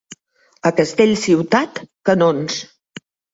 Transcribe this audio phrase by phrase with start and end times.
[0.69, 2.59] A Castellciutat, canons.